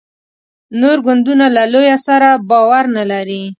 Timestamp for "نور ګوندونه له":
0.81-1.63